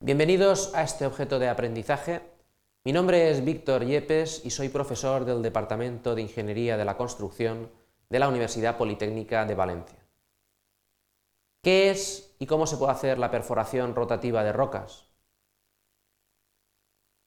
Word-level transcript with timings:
Bienvenidos 0.00 0.72
a 0.76 0.84
este 0.84 1.06
objeto 1.06 1.40
de 1.40 1.48
aprendizaje. 1.48 2.22
Mi 2.84 2.92
nombre 2.92 3.32
es 3.32 3.44
Víctor 3.44 3.84
Yepes 3.84 4.42
y 4.44 4.50
soy 4.50 4.68
profesor 4.68 5.24
del 5.24 5.42
Departamento 5.42 6.14
de 6.14 6.22
Ingeniería 6.22 6.76
de 6.76 6.84
la 6.84 6.96
Construcción 6.96 7.68
de 8.08 8.20
la 8.20 8.28
Universidad 8.28 8.78
Politécnica 8.78 9.44
de 9.44 9.56
Valencia. 9.56 9.98
¿Qué 11.64 11.90
es 11.90 12.32
y 12.38 12.46
cómo 12.46 12.68
se 12.68 12.76
puede 12.76 12.92
hacer 12.92 13.18
la 13.18 13.32
perforación 13.32 13.96
rotativa 13.96 14.44
de 14.44 14.52
rocas? 14.52 15.08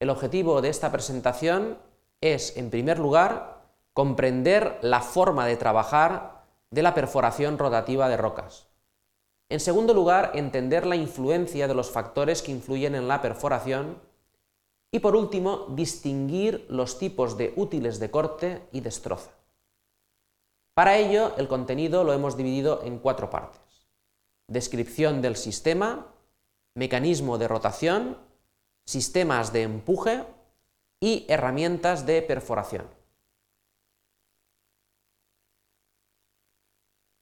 El 0.00 0.10
objetivo 0.10 0.60
de 0.60 0.70
esta 0.70 0.90
presentación 0.90 1.78
es, 2.20 2.56
en 2.56 2.70
primer 2.70 2.98
lugar, 2.98 3.62
comprender 3.92 4.80
la 4.82 5.02
forma 5.02 5.46
de 5.46 5.56
trabajar 5.56 6.42
de 6.72 6.82
la 6.82 6.94
perforación 6.94 7.58
rotativa 7.58 8.08
de 8.08 8.16
rocas. 8.16 8.66
En 9.48 9.60
segundo 9.60 9.94
lugar, 9.94 10.32
entender 10.34 10.86
la 10.86 10.96
influencia 10.96 11.68
de 11.68 11.74
los 11.74 11.90
factores 11.90 12.42
que 12.42 12.50
influyen 12.50 12.94
en 12.94 13.06
la 13.06 13.22
perforación. 13.22 14.00
Y 14.90 14.98
por 14.98 15.14
último, 15.14 15.66
distinguir 15.70 16.66
los 16.68 16.98
tipos 16.98 17.36
de 17.36 17.52
útiles 17.56 18.00
de 18.00 18.10
corte 18.10 18.62
y 18.72 18.80
destroza. 18.80 19.30
Para 20.74 20.96
ello, 20.98 21.34
el 21.38 21.48
contenido 21.48 22.04
lo 22.04 22.12
hemos 22.12 22.36
dividido 22.36 22.82
en 22.84 22.98
cuatro 22.98 23.30
partes. 23.30 23.60
Descripción 24.48 25.22
del 25.22 25.36
sistema, 25.36 26.06
mecanismo 26.74 27.38
de 27.38 27.48
rotación, 27.48 28.18
sistemas 28.84 29.52
de 29.52 29.62
empuje 29.62 30.24
y 31.00 31.24
herramientas 31.28 32.04
de 32.04 32.22
perforación. 32.22 32.95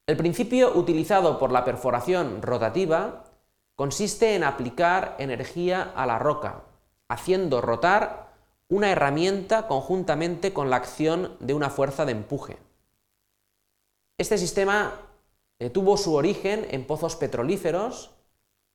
El 0.06 0.18
principio 0.18 0.76
utilizado 0.76 1.38
por 1.38 1.50
la 1.50 1.64
perforación 1.64 2.42
rotativa 2.42 3.24
consiste 3.74 4.34
en 4.34 4.44
aplicar 4.44 5.16
energía 5.18 5.92
a 5.96 6.04
la 6.04 6.18
roca, 6.18 6.64
haciendo 7.08 7.62
rotar 7.62 8.28
una 8.68 8.90
herramienta 8.90 9.66
conjuntamente 9.66 10.52
con 10.52 10.68
la 10.68 10.76
acción 10.76 11.38
de 11.40 11.54
una 11.54 11.70
fuerza 11.70 12.04
de 12.04 12.12
empuje. 12.12 12.58
Este 14.18 14.36
sistema 14.36 14.92
eh, 15.58 15.70
tuvo 15.70 15.96
su 15.96 16.14
origen 16.14 16.66
en 16.70 16.86
pozos 16.86 17.16
petrolíferos, 17.16 18.10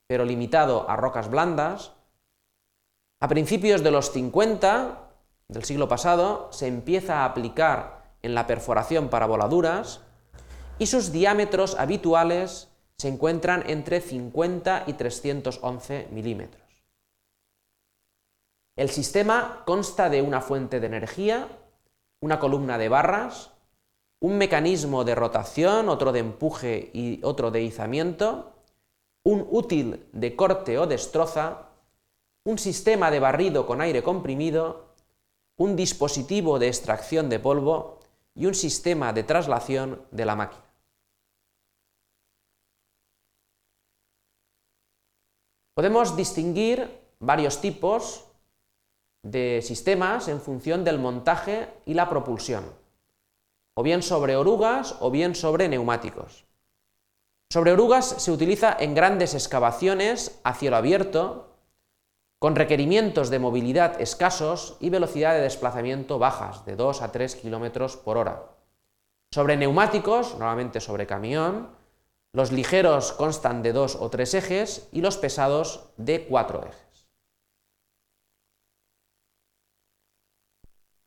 pero 0.08 0.26
limitado 0.26 0.90
a 0.90 0.96
rocas 0.96 1.30
blandas. 1.30 1.92
A 3.20 3.28
principios 3.28 3.84
de 3.84 3.92
los 3.92 4.12
50 4.12 5.12
del 5.48 5.64
siglo 5.64 5.88
pasado 5.88 6.50
se 6.52 6.66
empieza 6.66 7.20
a 7.20 7.26
aplicar 7.26 8.16
en 8.24 8.34
la 8.34 8.48
perforación 8.48 9.10
para 9.10 9.28
voladuras 9.28 10.02
y 10.80 10.88
sus 10.88 11.12
diámetros 11.12 11.76
habituales 11.78 12.70
se 12.98 13.10
encuentran 13.10 13.64
entre 13.68 14.02
50 14.02 14.86
y 14.88 14.94
311 14.94 16.08
milímetros. 16.12 16.64
El 18.76 18.90
sistema 18.90 19.64
consta 19.66 20.10
de 20.10 20.22
una 20.22 20.40
fuente 20.42 20.80
de 20.80 20.88
energía, 20.88 21.50
una 22.22 22.40
columna 22.40 22.78
de 22.78 22.90
barras, 22.90 23.52
un 24.22 24.38
mecanismo 24.38 25.04
de 25.04 25.16
rotación, 25.16 25.90
otro 25.90 26.12
de 26.12 26.20
empuje 26.20 26.90
y 26.94 27.20
otro 27.24 27.52
de 27.52 27.62
izamiento, 27.62 28.54
un 29.24 29.46
útil 29.50 30.06
de 30.14 30.36
corte 30.36 30.78
o 30.78 30.88
destroza, 30.88 31.70
un 32.46 32.58
sistema 32.58 33.12
de 33.12 33.20
barrido 33.20 33.66
con 33.66 33.82
aire 33.82 34.02
comprimido, 34.02 34.94
un 35.58 35.76
dispositivo 35.76 36.58
de 36.58 36.68
extracción 36.68 37.30
de 37.30 37.40
polvo 37.40 38.00
y 38.34 38.46
un 38.46 38.56
sistema 38.56 39.12
de 39.12 39.24
traslación 39.24 40.02
de 40.12 40.26
la 40.26 40.36
máquina. 40.36 40.69
Podemos 45.74 46.16
distinguir 46.16 47.00
varios 47.20 47.62
tipos 47.62 48.26
de 49.24 49.62
sistemas 49.62 50.28
en 50.28 50.40
función 50.40 50.84
del 50.84 51.00
montaje 51.00 51.70
y 51.86 51.94
la 51.94 52.10
propulsión, 52.10 52.66
o 53.76 53.84
bien 53.84 54.02
sobre 54.02 54.36
orugas 54.36 54.96
o 55.00 55.12
bien 55.12 55.36
sobre 55.36 55.68
neumáticos. 55.68 56.46
Sobre 57.52 57.72
orugas 57.72 58.06
se 58.06 58.32
utiliza 58.32 58.76
en 58.80 58.94
grandes 58.94 59.34
excavaciones 59.34 60.40
a 60.44 60.54
cielo 60.54 60.78
abierto, 60.78 61.48
con 62.40 62.56
requerimientos 62.56 63.30
de 63.30 63.40
movilidad 63.40 64.00
escasos 64.00 64.78
y 64.80 64.90
velocidad 64.90 65.34
de 65.34 65.42
desplazamiento 65.42 66.20
bajas, 66.20 66.64
de 66.66 66.76
2 66.78 67.02
a 67.02 67.12
3 67.12 67.36
km 67.36 67.98
por 67.98 68.18
hora. 68.18 68.44
Sobre 69.32 69.58
neumáticos, 69.58 70.38
normalmente 70.38 70.80
sobre 70.80 71.06
camión, 71.06 71.70
los 72.34 72.52
ligeros 72.52 73.12
constan 73.14 73.64
de 73.64 73.74
dos 73.74 73.96
o 73.96 74.10
tres 74.10 74.34
ejes 74.34 74.88
y 74.92 75.02
los 75.02 75.18
pesados 75.18 75.90
de 75.98 76.26
cuatro 76.28 76.64
ejes. 76.64 77.08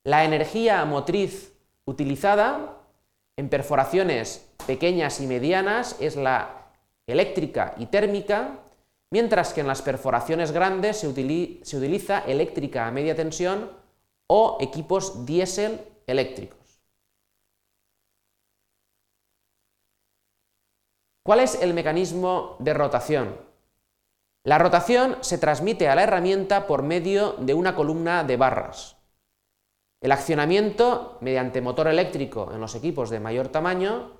La 0.04 0.24
energía 0.24 0.84
motriz 0.84 1.52
utilizada 1.84 2.78
en 3.36 3.48
perforaciones 3.48 4.48
pequeñas 4.66 5.20
y 5.20 5.26
medianas 5.26 5.96
es 6.00 6.16
la 6.16 6.70
eléctrica 7.06 7.74
y 7.78 7.86
térmica, 7.86 8.58
mientras 9.10 9.52
que 9.52 9.60
en 9.60 9.68
las 9.68 9.82
perforaciones 9.82 10.50
grandes 10.50 10.98
se, 10.98 11.08
utiliza 11.08 12.20
eléctrica 12.20 12.86
a 12.86 12.90
media 12.90 13.14
tensión 13.14 13.70
o 14.26 14.58
equipos 14.60 15.24
diésel 15.24 15.80
eléctricos. 16.06 16.61
¿Cuál 21.24 21.38
es 21.38 21.62
el 21.62 21.72
mecanismo 21.72 22.56
de 22.58 22.74
rotación? 22.74 23.36
La 24.42 24.58
rotación 24.58 25.18
se 25.20 25.38
transmite 25.38 25.88
a 25.88 25.94
la 25.94 26.02
herramienta 26.02 26.66
por 26.66 26.82
medio 26.82 27.34
de 27.34 27.54
una 27.54 27.76
columna 27.76 28.24
de 28.24 28.36
barras. 28.36 28.96
El 30.00 30.10
accionamiento 30.10 31.18
mediante 31.20 31.60
motor 31.60 31.86
eléctrico 31.86 32.50
en 32.52 32.60
los 32.60 32.74
equipos 32.74 33.08
de 33.08 33.20
mayor 33.20 33.50
tamaño 33.50 34.14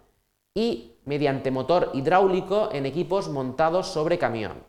y 0.55 0.93
mediante 1.05 1.51
motor 1.51 1.91
hidráulico 1.93 2.69
en 2.71 2.87
equipos 2.87 3.29
montados 3.29 3.89
sobre 3.89 4.17
camión. 4.17 4.63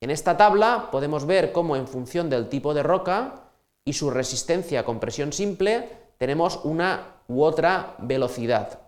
En 0.00 0.12
esta 0.12 0.36
tabla 0.36 0.88
podemos 0.92 1.26
ver 1.26 1.50
cómo 1.50 1.74
en 1.74 1.88
función 1.88 2.30
del 2.30 2.48
tipo 2.48 2.74
de 2.74 2.84
roca 2.84 3.50
y 3.84 3.94
su 3.94 4.08
resistencia 4.12 4.80
a 4.80 4.84
compresión 4.84 5.32
simple 5.32 5.88
tenemos 6.16 6.60
una 6.62 7.22
u 7.26 7.42
otra 7.42 7.96
velocidad 7.98 8.78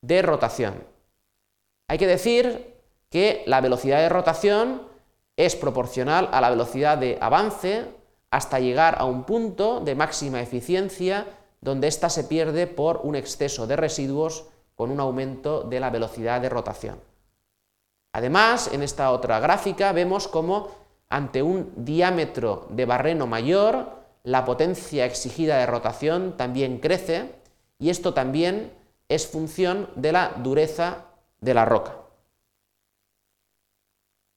de 0.00 0.22
rotación. 0.22 0.93
Hay 1.88 1.98
que 1.98 2.06
decir 2.06 2.74
que 3.10 3.42
la 3.46 3.60
velocidad 3.60 3.98
de 3.98 4.08
rotación 4.08 4.82
es 5.36 5.56
proporcional 5.56 6.28
a 6.32 6.40
la 6.40 6.50
velocidad 6.50 6.98
de 6.98 7.18
avance 7.20 7.84
hasta 8.30 8.60
llegar 8.60 8.96
a 8.98 9.04
un 9.04 9.24
punto 9.24 9.80
de 9.80 9.94
máxima 9.94 10.40
eficiencia 10.40 11.26
donde 11.60 11.88
ésta 11.88 12.10
se 12.10 12.24
pierde 12.24 12.66
por 12.66 13.00
un 13.04 13.16
exceso 13.16 13.66
de 13.66 13.76
residuos 13.76 14.46
con 14.74 14.90
un 14.90 15.00
aumento 15.00 15.62
de 15.62 15.80
la 15.80 15.90
velocidad 15.90 16.40
de 16.40 16.48
rotación. 16.48 17.00
Además, 18.12 18.70
en 18.72 18.82
esta 18.82 19.10
otra 19.10 19.40
gráfica 19.40 19.92
vemos 19.92 20.28
cómo 20.28 20.68
ante 21.08 21.42
un 21.42 21.72
diámetro 21.76 22.66
de 22.70 22.86
barreno 22.86 23.26
mayor, 23.26 24.04
la 24.24 24.44
potencia 24.44 25.04
exigida 25.04 25.58
de 25.58 25.66
rotación 25.66 26.36
también 26.36 26.78
crece 26.78 27.30
y 27.78 27.90
esto 27.90 28.14
también 28.14 28.72
es 29.08 29.26
función 29.26 29.88
de 29.96 30.12
la 30.12 30.32
dureza 30.42 31.04
de 31.44 31.54
la 31.54 31.64
roca. 31.64 31.96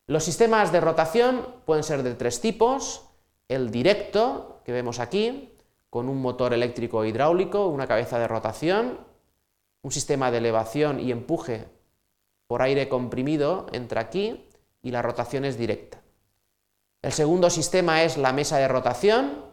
Los 0.07 0.23
sistemas 0.23 0.72
de 0.72 0.81
rotación 0.81 1.45
pueden 1.66 1.84
ser 1.84 2.03
de 2.03 2.16
tres 2.16 2.40
tipos. 2.41 3.09
El 3.47 3.72
directo, 3.72 4.62
que 4.66 4.72
vemos 4.72 5.00
aquí, 5.00 5.53
con 5.90 6.09
un 6.09 6.22
motor 6.22 6.53
eléctrico 6.53 7.06
hidráulico, 7.06 7.67
una 7.67 7.88
cabeza 7.88 8.19
de 8.19 8.28
rotación, 8.28 9.00
un 9.81 9.91
sistema 9.91 10.31
de 10.31 10.40
elevación 10.40 11.00
y 11.00 11.12
empuje 11.12 11.66
por 12.47 12.62
aire 12.62 12.90
comprimido 12.90 13.67
entre 13.72 14.00
aquí 14.00 14.50
y 14.81 14.91
la 14.91 15.01
rotación 15.01 15.46
es 15.46 15.57
directa. 15.57 16.02
El 17.02 17.11
segundo 17.11 17.49
sistema 17.49 18.03
es 18.03 18.17
la 18.17 18.34
mesa 18.34 18.58
de 18.58 18.67
rotación, 18.67 19.46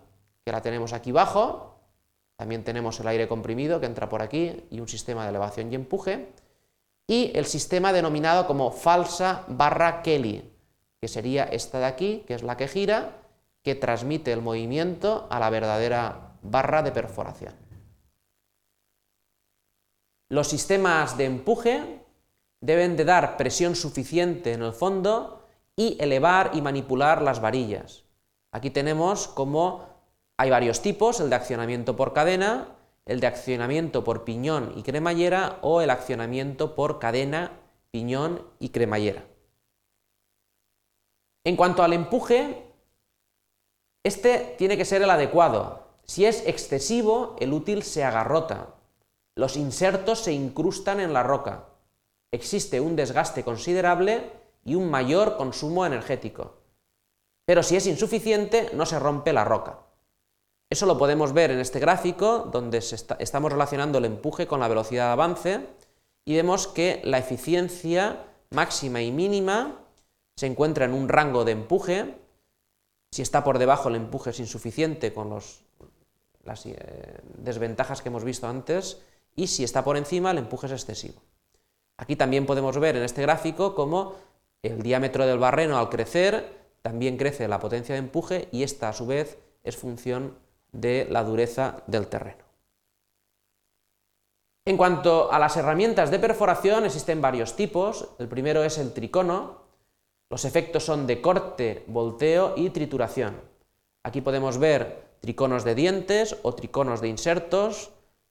que 0.45 0.53
la 0.53 0.61
tenemos 0.61 0.93
aquí 0.93 1.11
abajo. 1.11 1.79
También 2.37 2.65
tenemos 2.65 2.99
el 2.99 3.07
aire 3.07 3.29
comprimido 3.29 3.81
que 3.81 3.87
entra 3.87 4.09
por 4.09 4.23
aquí 4.23 4.65
y 4.71 4.81
un 4.81 4.89
sistema 4.89 5.23
de 5.23 5.31
elevación 5.31 5.71
y 5.71 5.77
empuje 5.77 6.33
y 7.07 7.31
el 7.35 7.47
sistema 7.47 7.93
denominado 7.93 8.47
como 8.47 8.71
falsa 8.71 9.45
barra 9.49 10.03
Kelly, 10.03 10.51
que 11.01 11.09
sería 11.09 11.45
esta 11.45 11.79
de 11.79 11.85
aquí, 11.85 12.25
que 12.27 12.35
es 12.35 12.43
la 12.43 12.57
que 12.57 12.69
gira, 12.69 13.19
que 13.63 13.75
transmite 13.75 14.33
el 14.33 14.43
movimiento 14.43 15.27
a 15.31 15.39
la 15.39 15.51
verdadera 15.51 16.37
barra 16.43 16.83
de 16.83 16.93
perforación. 16.93 17.55
Los 20.31 20.49
sistemas 20.49 21.17
de 21.17 21.27
empuje 21.27 22.01
deben 22.61 22.97
de 22.97 23.05
dar 23.05 23.37
presión 23.37 23.77
suficiente 23.77 24.53
en 24.53 24.63
el 24.63 24.73
fondo 24.73 25.47
y 25.77 25.97
elevar 26.01 26.53
y 26.55 26.63
manipular 26.63 27.21
las 27.21 27.41
varillas. 27.41 28.05
Aquí 28.51 28.71
tenemos 28.71 29.29
como 29.29 29.87
hay 30.37 30.51
varios 30.51 30.81
tipos, 30.81 31.21
el 31.21 31.31
de 31.31 31.37
accionamiento 31.37 31.97
por 31.97 32.13
cadena, 32.13 32.69
el 33.07 33.21
de 33.21 33.27
accionamiento 33.27 34.05
por 34.05 34.25
piñón 34.25 34.73
y 34.77 34.83
cremallera 34.83 35.59
o 35.63 35.81
el 35.81 35.91
accionamiento 35.91 36.75
por 36.75 36.99
cadena, 36.99 37.53
piñón 37.91 38.47
y 38.59 38.71
cremallera. 38.71 39.25
En 41.45 41.57
cuanto 41.57 41.83
al 41.83 41.93
empuje, 41.93 42.65
este 44.03 44.55
tiene 44.57 44.77
que 44.77 44.87
ser 44.87 45.03
el 45.03 45.11
adecuado. 45.11 45.85
Si 46.05 46.25
es 46.25 46.47
excesivo, 46.47 47.37
el 47.39 47.53
útil 47.53 47.83
se 47.83 48.05
agarrota. 48.05 48.75
Los 49.35 49.57
insertos 49.57 50.21
se 50.21 50.33
incrustan 50.33 51.01
en 51.01 51.13
la 51.13 51.23
roca. 51.23 51.67
Existe 52.33 52.81
un 52.81 52.97
desgaste 52.97 53.45
considerable 53.45 54.31
y 54.65 54.75
un 54.75 54.91
mayor 54.91 55.37
consumo 55.37 55.85
energético. 55.85 56.59
Pero 57.45 57.63
si 57.63 57.77
es 57.77 57.87
insuficiente, 57.87 58.71
no 58.73 58.87
se 58.87 58.99
rompe 58.99 59.33
la 59.33 59.45
roca. 59.45 59.84
Eso 60.71 60.87
lo 60.87 60.99
podemos 60.99 61.33
ver 61.33 61.51
en 61.51 61.61
este 61.61 61.79
gráfico, 61.79 62.49
donde 62.51 62.79
estamos 62.79 63.53
relacionando 63.53 63.99
el 63.99 64.07
empuje 64.07 64.47
con 64.47 64.61
la 64.61 64.69
velocidad 64.69 65.07
de 65.07 65.13
avance, 65.13 65.67
y 66.25 66.35
vemos 66.35 66.67
que 66.67 67.01
la 67.05 67.19
eficiencia 67.19 68.25
máxima 68.51 69.03
y 69.03 69.13
mínima 69.13 69.81
se 70.37 70.47
encuentra 70.47 70.87
en 70.87 70.95
un 70.95 71.09
rango 71.09 71.45
de 71.45 71.53
empuje. 71.53 72.15
Si 73.13 73.23
está 73.23 73.45
por 73.45 73.59
debajo 73.59 73.89
el 73.89 73.97
empuje 73.97 74.31
es 74.31 74.41
insuficiente 74.41 75.13
con 75.13 75.31
las 76.45 76.67
eh, 76.67 77.21
desventajas 77.39 78.03
que 78.03 78.09
hemos 78.09 78.25
visto 78.25 78.49
antes, 78.49 79.03
y 79.37 79.49
si 79.49 79.65
está 79.65 79.85
por 79.85 79.97
encima 79.97 80.31
el 80.31 80.39
empuje 80.39 80.67
es 80.67 80.73
excesivo. 80.73 81.21
Aquí 81.97 82.17
también 82.17 82.47
podemos 82.47 82.79
ver 82.79 82.97
en 82.97 83.03
este 83.03 83.23
gráfico 83.23 83.75
cómo 83.75 84.15
el 84.63 84.83
diámetro 84.83 85.27
del 85.27 85.39
barreno 85.39 85.79
al 85.79 85.91
crecer 85.91 86.65
también 86.83 87.17
crece 87.17 87.49
la 87.49 87.61
potencia 87.61 87.95
de 87.95 88.01
empuje 88.01 88.49
y 88.51 88.63
esta 88.63 88.89
a 88.89 88.93
su 88.93 89.07
vez 89.07 89.39
es 89.63 89.77
función 89.77 90.37
de 90.75 91.07
la 91.11 91.25
dureza 91.25 91.83
del 91.87 92.09
terreno. 92.09 92.45
En 94.67 94.77
cuanto 94.77 95.33
a 95.33 95.39
las 95.39 95.57
herramientas 95.57 96.11
de 96.11 96.19
perforación, 96.19 96.85
existen 96.85 97.21
varios 97.21 97.55
tipos. 97.55 98.09
El 98.19 98.29
primero 98.29 98.65
es 98.65 98.79
el 98.79 98.93
tricono. 98.93 99.63
Los 100.31 100.45
efectos 100.45 100.85
son 100.85 101.07
de 101.07 101.21
corte, 101.21 101.85
volteo 101.87 102.55
y 102.57 102.71
trituración. 102.71 103.41
Aquí 104.03 104.21
podemos 104.21 104.59
ver 104.59 105.05
triconos 105.21 105.65
de 105.65 105.75
dientes 105.75 106.37
o 106.43 106.55
triconos 106.55 107.01
de 107.01 107.09
insertos, 107.09 107.91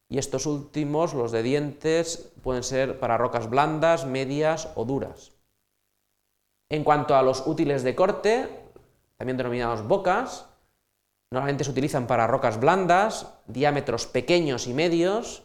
y 0.10 0.20
estos 0.20 0.46
últimos, 0.46 1.16
los 1.16 1.32
de 1.32 1.42
dientes, 1.42 2.32
pueden 2.44 2.62
ser 2.62 3.00
para 3.00 3.18
rocas 3.18 3.50
blandas, 3.50 4.06
medias 4.06 4.70
o 4.76 4.86
duras. 4.86 5.32
En 6.70 6.84
cuanto 6.84 7.16
a 7.16 7.24
los 7.24 7.48
útiles 7.48 7.82
de 7.82 7.96
corte, 7.96 8.48
también 9.18 9.38
denominados 9.38 9.88
bocas, 9.88 10.48
normalmente 11.34 11.64
se 11.64 11.72
utilizan 11.72 12.06
para 12.06 12.28
rocas 12.28 12.60
blandas, 12.60 13.34
diámetros 13.48 14.06
pequeños 14.06 14.68
y 14.68 14.74
medios, 14.74 15.42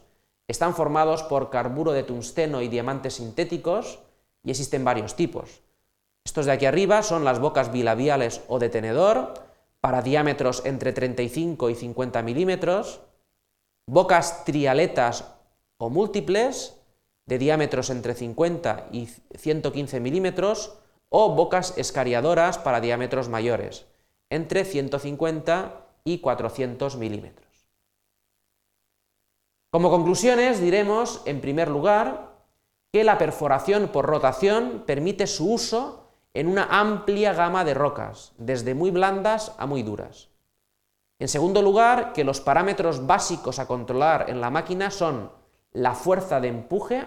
están 0.46 0.74
formados 0.74 1.22
por 1.22 1.48
carburo 1.48 1.92
de 1.92 2.02
tungsteno 2.02 2.60
y 2.60 2.68
diamantes 2.68 3.14
sintéticos 3.14 3.98
y 4.44 4.50
existen 4.50 4.84
varios 4.84 5.16
tipos. 5.16 5.62
Estos 6.26 6.44
de 6.44 6.52
aquí 6.52 6.66
arriba 6.66 7.02
son 7.02 7.24
las 7.24 7.40
bocas 7.40 7.72
bilabiales 7.72 8.42
o 8.48 8.58
de 8.58 8.68
tenedor, 8.68 9.32
para 9.80 10.02
diámetros 10.02 10.62
entre 10.66 10.92
35 10.92 11.70
y 11.70 11.74
50 11.74 12.22
milímetros, 12.22 13.00
bocas 13.86 14.44
trialetas 14.44 15.24
o 15.78 15.88
múltiples, 15.88 16.74
de 17.24 17.38
diámetros 17.38 17.88
entre 17.88 18.14
50 18.14 18.88
y 18.92 19.06
115 19.06 20.00
milímetros, 20.00 20.78
o 21.08 21.34
bocas 21.34 21.78
escariadoras 21.78 22.58
para 22.58 22.82
diámetros 22.82 23.30
mayores, 23.30 23.86
entre 24.30 24.64
150 24.64 25.86
y 26.04 26.18
400 26.18 26.96
milímetros. 26.96 27.48
Como 29.70 29.90
conclusiones 29.90 30.60
diremos, 30.60 31.22
en 31.26 31.40
primer 31.40 31.68
lugar, 31.68 32.38
que 32.92 33.04
la 33.04 33.18
perforación 33.18 33.88
por 33.88 34.06
rotación 34.06 34.84
permite 34.86 35.26
su 35.26 35.52
uso 35.52 36.08
en 36.32 36.48
una 36.48 36.64
amplia 36.64 37.34
gama 37.34 37.64
de 37.64 37.74
rocas, 37.74 38.32
desde 38.38 38.74
muy 38.74 38.90
blandas 38.90 39.54
a 39.58 39.66
muy 39.66 39.82
duras. 39.82 40.30
En 41.18 41.28
segundo 41.28 41.62
lugar, 41.62 42.12
que 42.12 42.24
los 42.24 42.40
parámetros 42.40 43.06
básicos 43.06 43.58
a 43.58 43.66
controlar 43.66 44.30
en 44.30 44.40
la 44.40 44.50
máquina 44.50 44.90
son 44.90 45.30
la 45.72 45.94
fuerza 45.94 46.40
de 46.40 46.48
empuje 46.48 47.06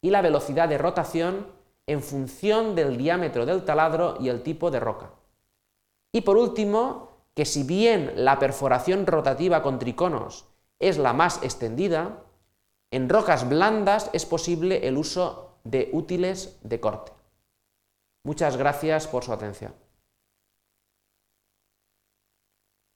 y 0.00 0.10
la 0.10 0.22
velocidad 0.22 0.68
de 0.68 0.78
rotación 0.78 1.46
en 1.86 2.02
función 2.02 2.74
del 2.74 2.96
diámetro 2.96 3.46
del 3.46 3.64
taladro 3.64 4.16
y 4.20 4.28
el 4.28 4.42
tipo 4.42 4.70
de 4.70 4.80
roca. 4.80 5.10
Y 6.12 6.20
por 6.20 6.36
último, 6.36 7.08
que 7.34 7.46
si 7.46 7.62
bien 7.62 8.12
la 8.16 8.38
perforación 8.38 9.06
rotativa 9.06 9.62
con 9.62 9.78
triconos 9.78 10.44
es 10.78 10.98
la 10.98 11.12
más 11.12 11.42
extendida, 11.42 12.22
en 12.90 13.08
rocas 13.08 13.48
blandas 13.48 14.10
es 14.12 14.26
posible 14.26 14.86
el 14.86 14.98
uso 14.98 15.56
de 15.64 15.88
útiles 15.92 16.58
de 16.62 16.80
corte. 16.80 17.12
Muchas 18.24 18.56
gracias 18.56 19.08
por 19.08 19.24
su 19.24 19.32
atención. 19.32 19.74